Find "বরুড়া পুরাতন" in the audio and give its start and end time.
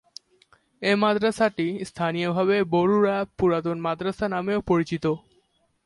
2.73-3.77